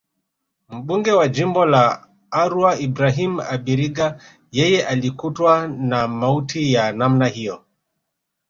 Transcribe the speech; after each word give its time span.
Mbunge 0.69 1.11
wa 1.19 1.27
Jimbo 1.35 1.63
la 1.73 1.85
Arua 2.31 2.79
Ibrahim 2.79 3.39
Abiriga 3.39 4.17
yeye 4.51 4.85
alikutwa 4.87 5.67
na 5.67 6.07
mauti 6.07 6.73
ya 6.73 6.91
namna 6.91 7.27
hiyo 7.27 7.63